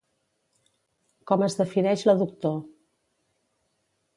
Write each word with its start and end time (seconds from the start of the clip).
Com 1.31 1.45
es 1.49 1.57
defineix 1.61 2.07
la 2.11 2.15
doctor. 2.23 2.57